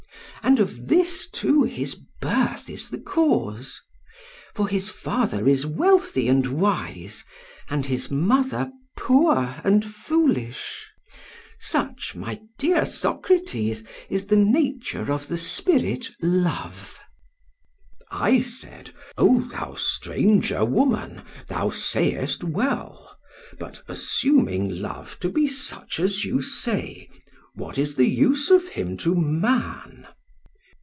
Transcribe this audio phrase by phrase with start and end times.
[0.43, 3.79] And of this too his birth is the cause;
[4.55, 7.23] for his father is wealthy and wise,
[7.69, 10.87] and his mother poor and foolish.
[11.59, 16.99] Such, my dear Socrates, is the nature of the spirit Love.'
[18.09, 23.15] "I said: 'O thou stranger woman, thou sayest well;
[23.59, 27.09] but, assuming Love to be such as you say,
[27.53, 29.99] what is the use of him to man?'